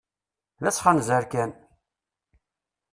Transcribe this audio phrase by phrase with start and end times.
[0.61, 1.51] D asxenzer kan!